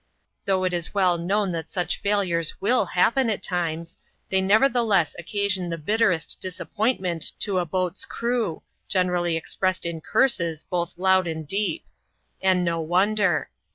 Though 0.45 0.63
it 0.63 0.73
is 0.73 0.95
well 0.95 1.19
known 1.19 1.51
that 1.51 1.69
such 1.69 1.99
failures 1.99 2.59
will 2.59 2.85
happen 2.85 3.29
at 3.29 3.43
times, 3.43 3.99
they 4.29 4.41
nevertheless 4.41 5.15
occasion 5.19 5.69
the 5.69 5.77
bitterest 5.77 6.39
dis 6.41 6.59
appointment 6.59 7.33
to 7.41 7.59
a 7.59 7.67
boat's 7.67 8.03
crew, 8.03 8.63
generally 8.87 9.37
expressed 9.37 9.85
in 9.85 10.01
curses, 10.01 10.63
both 10.63 10.97
loud 10.97 11.27
and 11.27 11.47
deep. 11.47 11.85
And 12.41 12.65
no 12.65 12.79
wonder. 12.81 13.51